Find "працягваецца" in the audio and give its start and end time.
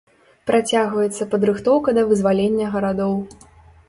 0.51-1.27